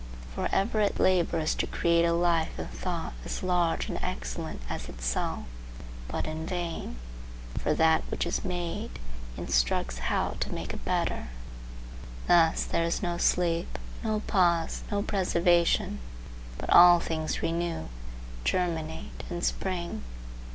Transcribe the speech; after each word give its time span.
For 0.33 0.49
ever 0.51 0.79
it 0.79 0.99
labors 0.99 1.53
to 1.53 1.67
create 1.67 2.05
a 2.05 2.11
life 2.13 2.57
and 2.57 2.67
thought 2.71 3.13
as 3.23 3.43
Large 3.43 3.87
and 3.87 3.99
excellent 4.01 4.59
as 4.67 4.89
itself, 4.89 5.43
but 6.07 6.25
in 6.25 6.47
vain, 6.47 6.95
for 7.59 7.75
that 7.75 8.01
which 8.09 8.25
is 8.25 8.43
made 8.43 8.97
instructs 9.37 9.99
how 9.99 10.37
to 10.39 10.51
make 10.51 10.73
a 10.73 10.77
better. 10.77 11.27
Thus 12.27 12.63
there 12.63 12.83
is 12.83 13.03
no 13.03 13.19
sleep, 13.19 13.77
no 14.03 14.21
pause, 14.21 14.81
no 14.89 15.03
preservation, 15.03 15.99
but 16.57 16.71
all 16.71 16.99
things 16.99 17.43
renew, 17.43 17.85
germinate 18.43 19.21
and 19.29 19.43
spring. 19.43 20.03